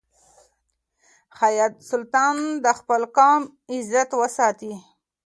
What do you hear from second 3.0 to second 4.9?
قوم عزت وساتی.